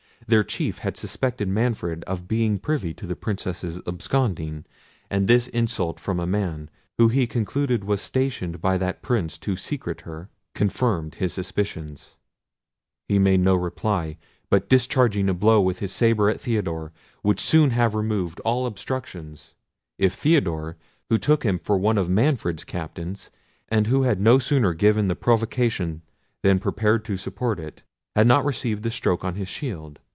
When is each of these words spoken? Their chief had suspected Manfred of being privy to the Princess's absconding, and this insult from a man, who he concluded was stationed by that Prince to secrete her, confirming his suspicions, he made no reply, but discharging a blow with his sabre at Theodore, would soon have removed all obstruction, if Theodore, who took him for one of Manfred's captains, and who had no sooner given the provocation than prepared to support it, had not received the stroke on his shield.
Their 0.27 0.43
chief 0.45 0.77
had 0.77 0.95
suspected 0.95 1.49
Manfred 1.49 2.05
of 2.05 2.25
being 2.27 2.57
privy 2.57 2.93
to 2.93 3.05
the 3.05 3.17
Princess's 3.17 3.81
absconding, 3.85 4.63
and 5.09 5.27
this 5.27 5.49
insult 5.49 5.99
from 5.99 6.21
a 6.21 6.27
man, 6.27 6.69
who 6.97 7.09
he 7.09 7.27
concluded 7.27 7.83
was 7.83 7.99
stationed 8.01 8.61
by 8.61 8.77
that 8.77 9.01
Prince 9.01 9.37
to 9.39 9.57
secrete 9.57 10.01
her, 10.01 10.29
confirming 10.55 11.11
his 11.17 11.33
suspicions, 11.33 12.15
he 13.09 13.19
made 13.19 13.41
no 13.41 13.55
reply, 13.55 14.17
but 14.49 14.69
discharging 14.69 15.27
a 15.27 15.33
blow 15.33 15.59
with 15.59 15.79
his 15.79 15.91
sabre 15.91 16.29
at 16.29 16.39
Theodore, 16.39 16.93
would 17.23 17.39
soon 17.39 17.71
have 17.71 17.93
removed 17.93 18.39
all 18.41 18.65
obstruction, 18.65 19.35
if 19.97 20.13
Theodore, 20.13 20.77
who 21.09 21.17
took 21.17 21.43
him 21.43 21.59
for 21.59 21.77
one 21.77 21.97
of 21.97 22.07
Manfred's 22.07 22.63
captains, 22.63 23.31
and 23.67 23.87
who 23.87 24.03
had 24.03 24.21
no 24.21 24.39
sooner 24.39 24.73
given 24.73 25.09
the 25.09 25.15
provocation 25.15 26.03
than 26.41 26.57
prepared 26.59 27.03
to 27.05 27.17
support 27.17 27.59
it, 27.59 27.83
had 28.15 28.27
not 28.27 28.45
received 28.45 28.83
the 28.83 28.91
stroke 28.91 29.25
on 29.25 29.35
his 29.35 29.49
shield. 29.49 29.99